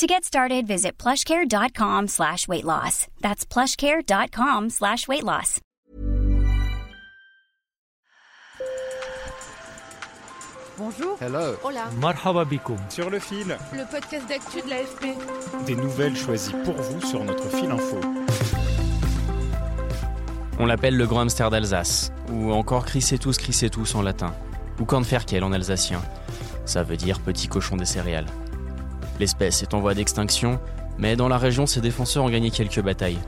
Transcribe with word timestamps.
To 0.00 0.06
get 0.06 0.24
started, 0.24 0.66
visit 0.66 0.96
plushcare.com 0.96 2.08
slash 2.08 2.48
weight 2.48 2.64
loss. 2.64 3.06
That's 3.20 3.44
plushcare.com 3.44 4.70
slash 4.70 5.06
weight 5.06 5.24
loss. 5.24 5.60
Bonjour. 10.78 11.18
Hello. 11.20 11.54
Hola. 11.62 11.90
Marhaba 12.00 12.46
bikoum. 12.46 12.78
Sur 12.88 13.10
le 13.10 13.18
fil, 13.18 13.58
Le 13.74 13.84
podcast 13.90 14.26
d'actu 14.26 14.62
de 14.62 14.70
l'AFP. 14.70 15.66
des 15.66 15.76
nouvelles 15.76 16.16
choisies 16.16 16.54
pour 16.64 16.76
vous 16.76 17.06
sur 17.06 17.22
notre 17.22 17.46
fil 17.50 17.70
info. 17.70 18.00
On 20.58 20.64
l'appelle 20.64 20.96
le 20.96 21.06
grand 21.06 21.20
hamster 21.20 21.50
d'Alsace, 21.50 22.10
ou 22.32 22.52
encore 22.52 22.86
Chrysetus 22.86 23.36
chrysetus 23.36 23.94
en 23.94 24.00
latin, 24.00 24.32
ou 24.78 24.86
Kornferkel 24.86 25.44
en 25.44 25.52
alsacien. 25.52 26.00
Ça 26.64 26.82
veut 26.82 26.96
dire 26.96 27.20
petit 27.20 27.48
cochon 27.48 27.76
des 27.76 27.84
céréales. 27.84 28.24
L'espèce 29.20 29.62
est 29.62 29.74
en 29.74 29.80
voie 29.80 29.92
d'extinction, 29.92 30.58
mais 30.96 31.14
dans 31.14 31.28
la 31.28 31.36
région, 31.36 31.66
ses 31.66 31.82
défenseurs 31.82 32.24
ont 32.24 32.30
gagné 32.30 32.50
quelques 32.50 32.80
batailles. 32.80 33.18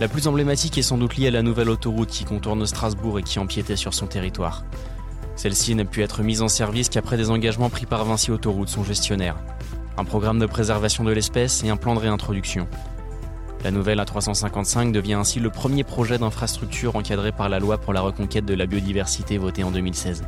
La 0.00 0.08
plus 0.08 0.26
emblématique 0.26 0.78
est 0.78 0.82
sans 0.82 0.98
doute 0.98 1.16
liée 1.16 1.28
à 1.28 1.30
la 1.30 1.42
nouvelle 1.42 1.70
autoroute 1.70 2.08
qui 2.08 2.24
contourne 2.24 2.66
Strasbourg 2.66 3.20
et 3.20 3.22
qui 3.22 3.38
empiétait 3.38 3.76
sur 3.76 3.94
son 3.94 4.08
territoire. 4.08 4.64
Celle-ci 5.36 5.76
n'a 5.76 5.84
pu 5.84 6.02
être 6.02 6.24
mise 6.24 6.42
en 6.42 6.48
service 6.48 6.88
qu'après 6.88 7.16
des 7.16 7.30
engagements 7.30 7.70
pris 7.70 7.86
par 7.86 8.04
Vinci 8.04 8.32
Autoroute, 8.32 8.68
son 8.68 8.82
gestionnaire. 8.82 9.36
Un 9.96 10.04
programme 10.04 10.40
de 10.40 10.46
préservation 10.46 11.04
de 11.04 11.12
l'espèce 11.12 11.62
et 11.62 11.68
un 11.68 11.76
plan 11.76 11.94
de 11.94 12.00
réintroduction. 12.00 12.66
La 13.62 13.70
nouvelle 13.70 14.00
A355 14.00 14.90
devient 14.90 15.14
ainsi 15.14 15.38
le 15.38 15.50
premier 15.50 15.84
projet 15.84 16.18
d'infrastructure 16.18 16.96
encadré 16.96 17.30
par 17.30 17.48
la 17.48 17.60
loi 17.60 17.78
pour 17.78 17.92
la 17.92 18.00
reconquête 18.00 18.44
de 18.44 18.54
la 18.54 18.66
biodiversité 18.66 19.38
votée 19.38 19.62
en 19.62 19.70
2016. 19.70 20.24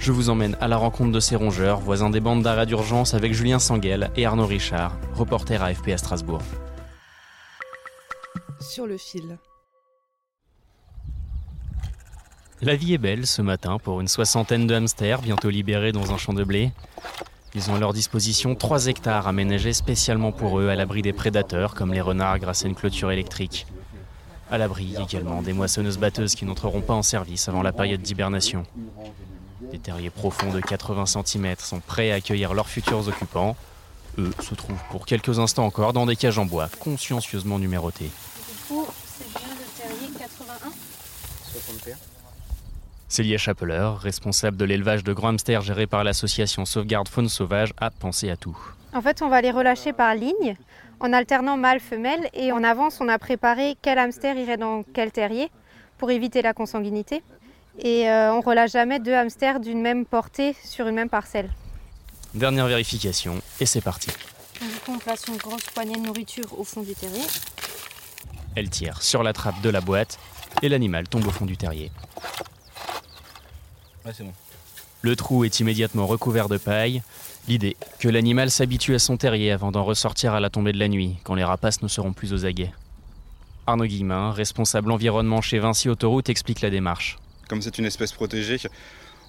Je 0.00 0.12
vous 0.12 0.30
emmène 0.30 0.56
à 0.62 0.68
la 0.68 0.78
rencontre 0.78 1.12
de 1.12 1.20
ces 1.20 1.36
rongeurs, 1.36 1.78
voisins 1.78 2.08
des 2.08 2.20
bandes 2.20 2.42
d'arrêt 2.42 2.64
d'urgence 2.64 3.12
avec 3.12 3.34
Julien 3.34 3.58
Sanguel 3.58 4.10
et 4.16 4.24
Arnaud 4.24 4.46
Richard, 4.46 4.96
reporter 5.12 5.62
AFP 5.62 5.88
à 5.88 5.98
Strasbourg. 5.98 6.40
Sur 8.60 8.86
le 8.86 8.96
fil. 8.96 9.36
La 12.62 12.76
vie 12.76 12.94
est 12.94 12.98
belle 12.98 13.26
ce 13.26 13.42
matin 13.42 13.78
pour 13.78 14.00
une 14.00 14.08
soixantaine 14.08 14.66
de 14.66 14.74
hamsters 14.74 15.20
bientôt 15.20 15.50
libérés 15.50 15.92
dans 15.92 16.12
un 16.12 16.16
champ 16.16 16.32
de 16.32 16.44
blé. 16.44 16.72
Ils 17.54 17.70
ont 17.70 17.74
à 17.74 17.78
leur 17.78 17.92
disposition 17.92 18.54
3 18.54 18.86
hectares 18.86 19.28
aménagés 19.28 19.74
spécialement 19.74 20.32
pour 20.32 20.60
eux 20.60 20.70
à 20.70 20.76
l'abri 20.76 21.02
des 21.02 21.12
prédateurs 21.12 21.74
comme 21.74 21.92
les 21.92 22.00
renards 22.00 22.38
grâce 22.38 22.64
à 22.64 22.68
une 22.68 22.74
clôture 22.74 23.10
électrique. 23.10 23.66
À 24.50 24.56
l'abri 24.56 24.96
également 24.98 25.42
des 25.42 25.52
moissonneuses 25.52 25.98
batteuses 25.98 26.34
qui 26.34 26.46
n'entreront 26.46 26.80
pas 26.80 26.94
en 26.94 27.02
service 27.02 27.50
avant 27.50 27.62
la 27.62 27.72
période 27.72 28.00
d'hibernation. 28.00 28.64
Des 29.70 29.78
terriers 29.78 30.10
profonds 30.10 30.50
de 30.50 30.60
80 30.60 31.06
cm 31.06 31.54
sont 31.58 31.80
prêts 31.80 32.10
à 32.10 32.16
accueillir 32.16 32.54
leurs 32.54 32.68
futurs 32.68 33.06
occupants. 33.06 33.56
Eux 34.18 34.30
se 34.40 34.54
trouvent 34.54 34.82
pour 34.90 35.06
quelques 35.06 35.38
instants 35.38 35.64
encore 35.64 35.92
dans 35.92 36.06
des 36.06 36.16
cages 36.16 36.38
en 36.38 36.44
bois 36.44 36.68
consciencieusement 36.80 37.58
numérotées. 37.58 38.10
c'est 38.36 38.74
bien 38.74 39.48
le 39.54 39.82
terrier 39.82 40.18
81 40.18 40.70
Célia 43.08 43.38
Chapeleur, 43.38 43.98
responsable 43.98 44.56
de 44.56 44.64
l'élevage 44.64 45.02
de 45.02 45.12
grands 45.12 45.30
hamsters 45.30 45.62
géré 45.62 45.86
par 45.86 46.04
l'association 46.04 46.64
Sauvegarde 46.64 47.08
Faune 47.08 47.28
Sauvage, 47.28 47.72
a 47.78 47.90
pensé 47.90 48.30
à 48.30 48.36
tout. 48.36 48.56
En 48.92 49.00
fait, 49.00 49.22
on 49.22 49.28
va 49.28 49.40
les 49.40 49.50
relâcher 49.50 49.92
par 49.92 50.14
ligne, 50.14 50.56
en 51.00 51.12
alternant 51.12 51.56
mâle-femelle, 51.56 52.28
et 52.34 52.52
en 52.52 52.62
avance, 52.62 53.00
on 53.00 53.08
a 53.08 53.18
préparé 53.18 53.76
quel 53.82 53.98
hamster 53.98 54.36
irait 54.36 54.56
dans 54.56 54.84
quel 54.94 55.10
terrier 55.10 55.50
pour 55.98 56.10
éviter 56.12 56.40
la 56.40 56.52
consanguinité. 56.52 57.22
Et 57.78 58.08
euh, 58.08 58.32
on 58.32 58.40
relâche 58.40 58.72
jamais 58.72 58.98
deux 58.98 59.14
hamsters 59.14 59.60
d'une 59.60 59.80
même 59.80 60.04
portée 60.04 60.56
sur 60.64 60.86
une 60.88 60.94
même 60.94 61.08
parcelle. 61.08 61.50
Dernière 62.34 62.66
vérification, 62.66 63.40
et 63.60 63.66
c'est 63.66 63.80
parti. 63.80 64.10
Du 64.60 64.66
coup, 64.84 64.92
on 64.92 64.98
place 64.98 65.24
une 65.28 65.36
grosse 65.36 65.64
poignée 65.74 65.94
de 65.94 66.00
nourriture 66.00 66.58
au 66.58 66.64
fond 66.64 66.82
du 66.82 66.94
terrier. 66.94 67.22
Elle 68.56 68.68
tire 68.68 69.00
sur 69.02 69.22
la 69.22 69.32
trappe 69.32 69.60
de 69.62 69.70
la 69.70 69.80
boîte, 69.80 70.18
et 70.62 70.68
l'animal 70.68 71.08
tombe 71.08 71.26
au 71.26 71.30
fond 71.30 71.46
du 71.46 71.56
terrier. 71.56 71.90
Ouais, 74.04 74.12
c'est 74.14 74.24
bon. 74.24 74.32
Le 75.02 75.16
trou 75.16 75.44
est 75.44 75.60
immédiatement 75.60 76.06
recouvert 76.06 76.48
de 76.48 76.58
paille. 76.58 77.02
L'idée, 77.48 77.76
que 77.98 78.08
l'animal 78.08 78.50
s'habitue 78.50 78.94
à 78.94 78.98
son 78.98 79.16
terrier 79.16 79.50
avant 79.50 79.72
d'en 79.72 79.82
ressortir 79.82 80.34
à 80.34 80.40
la 80.40 80.50
tombée 80.50 80.72
de 80.72 80.78
la 80.78 80.88
nuit, 80.88 81.16
quand 81.24 81.34
les 81.34 81.44
rapaces 81.44 81.80
ne 81.80 81.88
seront 81.88 82.12
plus 82.12 82.34
aux 82.34 82.44
aguets. 82.44 82.72
Arnaud 83.66 83.86
Guillemin, 83.86 84.32
responsable 84.32 84.92
environnement 84.92 85.40
chez 85.40 85.58
Vinci 85.58 85.88
Autoroute, 85.88 86.28
explique 86.28 86.60
la 86.60 86.70
démarche. 86.70 87.18
Comme 87.50 87.62
c'est 87.62 87.78
une 87.78 87.84
espèce 87.84 88.12
protégée, 88.12 88.58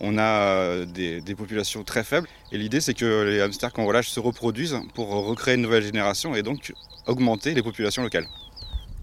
on 0.00 0.16
a 0.16 0.22
euh, 0.22 0.86
des, 0.86 1.34
populations 1.34 1.84
très 1.84 2.02
faibles. 2.02 2.26
Et 2.50 2.56
l'idée, 2.56 2.80
c'est 2.80 2.94
que 2.94 3.24
les 3.24 3.42
hamsters 3.42 3.74
qu'on 3.74 3.84
relâche 3.84 4.08
se 4.08 4.18
reproduisent 4.18 4.80
pour 4.94 5.08
recréer 5.08 5.56
une 5.56 5.60
nouvelle 5.60 5.82
génération 5.82 6.34
et 6.34 6.42
donc 6.42 6.72
augmenter 7.06 7.52
les 7.52 7.62
populations 7.62 8.02
locales. 8.02 8.26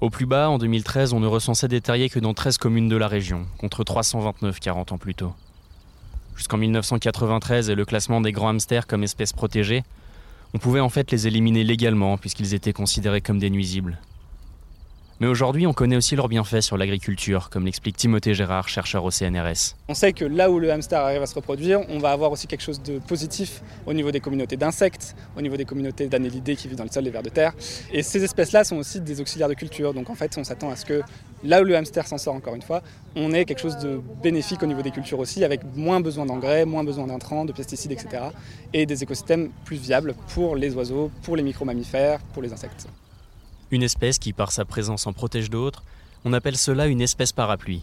Au 0.00 0.10
plus 0.10 0.26
bas, 0.26 0.48
en 0.48 0.58
2013, 0.58 1.12
on 1.12 1.18
ne 1.18 1.26
recensait 1.26 1.66
des 1.66 1.80
terriers 1.80 2.08
que 2.08 2.20
dans 2.20 2.34
13 2.34 2.58
communes 2.58 2.88
de 2.88 2.94
la 2.94 3.08
région, 3.08 3.48
contre 3.58 3.82
329 3.82 4.60
40 4.60 4.92
ans 4.92 4.98
plus 4.98 5.16
tôt. 5.16 5.32
Jusqu'en 6.36 6.58
1993 6.58 7.68
et 7.68 7.74
le 7.74 7.84
classement 7.84 8.20
des 8.20 8.30
grands 8.30 8.50
hamsters 8.50 8.86
comme 8.86 9.02
espèces 9.02 9.32
protégées, 9.32 9.82
on 10.54 10.58
pouvait 10.58 10.78
en 10.78 10.88
fait 10.88 11.10
les 11.10 11.26
éliminer 11.26 11.64
légalement 11.64 12.16
puisqu'ils 12.16 12.54
étaient 12.54 12.72
considérés 12.72 13.22
comme 13.22 13.40
des 13.40 13.50
nuisibles. 13.50 13.98
Mais 15.20 15.26
aujourd'hui, 15.26 15.66
on 15.66 15.74
connaît 15.74 15.96
aussi 15.96 16.16
leurs 16.16 16.28
bienfaits 16.28 16.62
sur 16.62 16.78
l'agriculture, 16.78 17.50
comme 17.50 17.66
l'explique 17.66 17.94
Timothée 17.94 18.32
Gérard, 18.32 18.70
chercheur 18.70 19.04
au 19.04 19.10
CNRS. 19.10 19.76
On 19.86 19.92
sait 19.92 20.14
que 20.14 20.24
là 20.24 20.50
où 20.50 20.58
le 20.58 20.72
hamster 20.72 20.98
arrive 20.98 21.20
à 21.20 21.26
se 21.26 21.34
reproduire, 21.34 21.80
on 21.90 21.98
va 21.98 22.12
avoir 22.12 22.32
aussi 22.32 22.46
quelque 22.46 22.62
chose 22.62 22.82
de 22.82 22.98
positif 23.00 23.60
au 23.84 23.92
niveau 23.92 24.12
des 24.12 24.20
communautés 24.20 24.56
d'insectes, 24.56 25.14
au 25.36 25.42
niveau 25.42 25.58
des 25.58 25.66
communautés 25.66 26.06
d'anélidés 26.06 26.56
qui 26.56 26.68
vivent 26.68 26.78
dans 26.78 26.84
le 26.84 26.90
sol 26.90 27.04
des 27.04 27.10
vers 27.10 27.22
de 27.22 27.28
terre. 27.28 27.52
Et 27.92 28.02
ces 28.02 28.24
espèces-là 28.24 28.64
sont 28.64 28.76
aussi 28.76 29.02
des 29.02 29.20
auxiliaires 29.20 29.50
de 29.50 29.54
culture. 29.54 29.92
Donc 29.92 30.08
en 30.08 30.14
fait, 30.14 30.38
on 30.38 30.44
s'attend 30.44 30.70
à 30.70 30.76
ce 30.76 30.86
que 30.86 31.02
là 31.44 31.60
où 31.60 31.64
le 31.64 31.76
hamster 31.76 32.06
s'en 32.06 32.16
sort 32.16 32.34
encore 32.34 32.54
une 32.54 32.62
fois, 32.62 32.82
on 33.14 33.34
ait 33.34 33.44
quelque 33.44 33.60
chose 33.60 33.76
de 33.76 34.00
bénéfique 34.22 34.62
au 34.62 34.66
niveau 34.66 34.80
des 34.80 34.90
cultures 34.90 35.18
aussi, 35.18 35.44
avec 35.44 35.60
moins 35.76 36.00
besoin 36.00 36.24
d'engrais, 36.24 36.64
moins 36.64 36.82
besoin 36.82 37.06
d'intrants, 37.06 37.44
de 37.44 37.52
pesticides, 37.52 37.92
etc. 37.92 38.22
Et 38.72 38.86
des 38.86 39.02
écosystèmes 39.02 39.50
plus 39.66 39.76
viables 39.76 40.14
pour 40.32 40.56
les 40.56 40.72
oiseaux, 40.72 41.10
pour 41.24 41.36
les 41.36 41.42
micro-mammifères, 41.42 42.20
pour 42.32 42.42
les 42.42 42.54
insectes. 42.54 42.88
Une 43.72 43.84
espèce 43.84 44.18
qui, 44.18 44.32
par 44.32 44.50
sa 44.50 44.64
présence, 44.64 45.06
en 45.06 45.12
protège 45.12 45.48
d'autres, 45.48 45.84
on 46.24 46.32
appelle 46.32 46.56
cela 46.56 46.88
une 46.88 47.00
espèce 47.00 47.32
parapluie. 47.32 47.82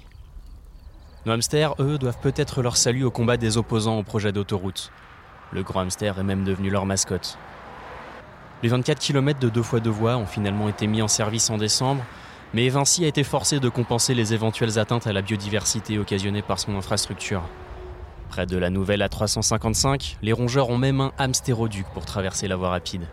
Nos 1.26 1.32
hamsters, 1.32 1.76
eux, 1.80 1.98
doivent 1.98 2.20
peut-être 2.22 2.62
leur 2.62 2.76
salut 2.76 3.06
au 3.06 3.12
combat 3.12 3.38
des 3.38 3.58
opposants 3.58 3.98
au 3.98 4.04
projet 4.04 4.34
d'autoroute. 4.34 4.92
Le 5.54 5.64
grand 5.64 5.82
hamster 5.82 6.20
est 6.20 6.24
même 6.24 6.44
devenu 6.44 6.70
leur 6.70 6.86
mascotte. 6.86 7.38
Les 8.64 8.70
24 8.70 9.00
km 9.00 9.40
de 9.40 9.48
deux 9.48 9.64
fois 9.64 9.80
deux 9.80 9.90
voies 9.90 10.18
ont 10.18 10.26
finalement 10.26 10.68
été 10.68 10.88
mis 10.88 11.02
en 11.02 11.08
service 11.08 11.50
en 11.50 11.58
décembre, 11.58 12.04
mais 12.54 12.68
Vinci 12.68 13.06
a 13.06 13.08
été 13.08 13.24
forcé 13.24 13.62
de 13.62 13.70
compenser 13.70 14.14
les 14.14 14.34
éventuelles 14.34 14.80
atteintes 14.80 15.08
à 15.08 15.14
la 15.14 15.22
biodiversité 15.22 16.00
occasionnées 16.00 16.42
par 16.42 16.60
son 16.60 16.76
infrastructure. 16.76 17.44
Près 18.30 18.46
de 18.46 18.58
la 18.58 18.70
nouvelle 18.70 19.02
A355, 19.02 20.18
les 20.22 20.34
rongeurs 20.34 20.70
ont 20.70 20.78
même 20.78 21.00
un 21.00 21.14
hamstéroduc 21.18 21.86
pour 21.94 22.04
traverser 22.04 22.50
la 22.50 22.58
voie 22.58 22.70
rapide. 22.70 23.08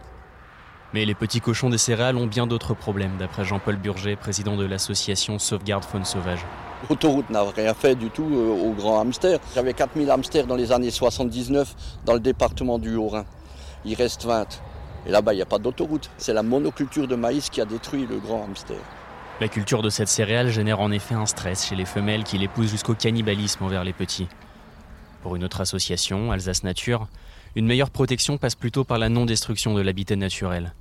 Mais 0.95 1.05
les 1.05 1.17
petits 1.17 1.41
cochons 1.41 1.71
des 1.71 1.79
céréales 1.79 2.17
ont 2.17 2.29
bien 2.29 2.47
d'autres 2.47 2.73
problèmes, 2.73 3.17
d'après 3.19 3.45
Jean-Paul 3.45 3.75
Burger, 3.75 4.15
président 4.15 4.57
de 4.57 4.65
l'association 4.65 5.41
Sauvegarde 5.41 5.85
Faune 5.85 6.05
Sauvage. 6.05 6.47
L'autoroute 6.89 7.29
n'a 7.31 7.43
rien 7.43 7.75
fait 7.75 7.97
du 7.97 8.11
tout 8.11 8.31
euh, 8.33 8.69
aux 8.69 8.71
grands 8.71 9.01
hamsters. 9.01 9.41
J'avais 9.57 9.75
4000 9.75 10.09
hamsters 10.09 10.47
dans 10.47 10.55
les 10.55 10.71
années 10.71 10.93
79 10.93 11.75
dans 12.05 12.13
le 12.13 12.21
département 12.21 12.79
du 12.79 12.95
Haut-Rhin. 12.95 13.25
Il 13.85 13.97
reste 13.97 14.25
20. 14.25 14.47
Et 15.09 15.11
là-bas, 15.11 15.33
il 15.33 15.37
n'y 15.39 15.43
a 15.43 15.47
pas 15.47 15.59
d'autoroute. 15.59 16.11
C'est 16.17 16.33
la 16.33 16.45
monoculture 16.45 17.09
de 17.09 17.17
maïs 17.17 17.51
qui 17.51 17.61
a 17.61 17.65
détruit 17.65 18.07
le 18.09 18.19
grand 18.19 18.45
hamster. 18.45 18.79
La 19.41 19.49
culture 19.49 19.83
de 19.83 19.91
cette 19.91 20.07
céréale 20.07 20.51
génère 20.51 20.79
en 20.79 20.93
effet 20.93 21.17
un 21.17 21.27
stress 21.27 21.67
chez 21.67 21.75
les 21.75 21.87
femelles 21.87 22.23
qui 22.23 22.39
les 22.39 22.47
poussent 22.47 22.71
jusqu'au 22.71 22.95
cannibalisme 22.95 23.65
envers 23.65 23.83
les 23.83 23.93
petits. 23.93 24.29
Pour 25.25 25.35
une 25.35 25.43
autre 25.43 25.61
association, 25.61 26.31
Alsace 26.31 26.63
Nature, 26.63 27.09
une 27.57 27.67
meilleure 27.67 27.91
protection 27.91 28.39
passe 28.39 28.55
plutôt 28.55 28.85
par 28.85 28.99
la 28.99 29.09
non-destruction 29.09 29.75
de 29.75 29.81
l'habitat 29.81 30.15
naturel. 30.15 30.73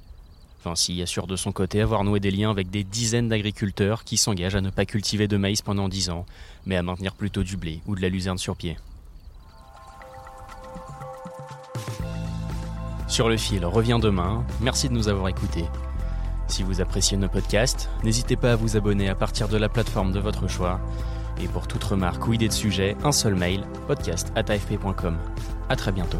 Vinci 0.64 1.02
assure 1.02 1.28
de 1.28 1.36
son 1.36 1.52
côté 1.52 1.82
avoir 1.82 2.04
noué 2.04 2.20
des 2.20 2.32
liens 2.32 2.50
avec 2.50 2.70
des 2.70 2.84
dizaines 2.84 3.30
d'agriculteurs 3.30 4.04
qui 4.04 4.18
s'engagent 4.18 4.56
à 4.56 4.62
ne 4.62 4.70
pas 4.70 4.86
cultiver 4.86 5.28
de 5.28 5.38
maïs 5.38 5.62
pendant 5.62 5.90
10 5.90 6.10
ans, 6.10 6.26
mais 6.66 6.76
à 6.76 6.84
maintenir 6.84 7.14
plutôt 7.14 7.44
du 7.44 7.58
blé 7.58 7.82
ou 7.86 7.96
de 7.96 8.02
la 8.02 8.10
luzerne 8.10 8.38
sur 8.38 8.56
pied. 8.56 8.78
Sur 13.08 13.30
le 13.30 13.38
fil 13.38 13.66
revient 13.66 14.00
demain. 14.02 14.44
Merci 14.62 14.90
de 14.90 14.94
nous 14.94 15.08
avoir 15.08 15.28
écoutés. 15.28 15.66
Si 16.48 16.64
vous 16.64 16.82
appréciez 16.82 17.18
nos 17.18 17.30
podcasts, 17.30 17.90
n'hésitez 18.04 18.36
pas 18.36 18.54
à 18.54 18.56
vous 18.56 18.76
abonner 18.76 19.10
à 19.10 19.16
partir 19.16 19.48
de 19.48 19.58
la 19.58 19.70
plateforme 19.70 20.12
de 20.12 20.20
votre 20.20 20.48
choix. 20.48 20.80
Et 21.42 21.48
pour 21.48 21.68
toute 21.68 21.84
remarque 21.84 22.28
ou 22.28 22.34
idée 22.34 22.48
de 22.48 22.54
sujet, 22.54 22.96
un 23.04 23.12
seul 23.12 23.36
mail, 23.36 23.66
podcast.afp.com. 23.88 25.18
À 25.70 25.76
très 25.76 25.92
bientôt. 25.92 26.20